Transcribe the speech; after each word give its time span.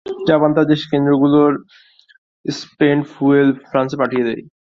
Japan 0.27 0.49
তার 0.55 0.69
দেশের 0.71 0.89
কেন্দ্রগুলোর 0.93 1.51
স্পেন্ট 2.45 3.03
ফুয়েল 3.13 3.49
ফ্রান্সে 3.69 3.97
পাঠিয়ে 4.01 4.25
দেয়। 4.27 4.41